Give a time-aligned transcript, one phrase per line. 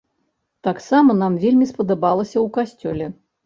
[0.67, 3.15] Таксама нам вельмі спадабалася ў касцёле.